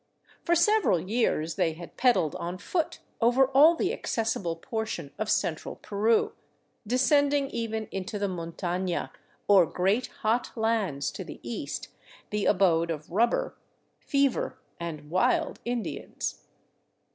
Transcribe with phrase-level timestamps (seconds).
[0.43, 5.29] For several years they had pedj died on foot over all the accessible portion of
[5.29, 6.33] central Peru,
[6.89, 9.11] descendin| even into the montana,
[9.47, 11.89] or great hot lands to the east,
[12.31, 13.57] the abode of rul ber,
[13.99, 16.45] fever, and" wild" Indians.